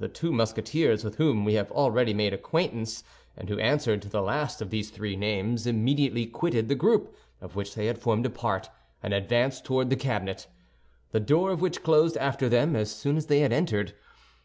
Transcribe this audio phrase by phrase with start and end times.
[0.00, 3.04] The two Musketeers with whom we have already made acquaintance,
[3.36, 7.54] and who answered to the last of these three names, immediately quitted the group of
[7.54, 8.68] which they had formed a part,
[9.00, 10.48] and advanced toward the cabinet,
[11.12, 13.94] the door of which closed after them as soon as they had entered.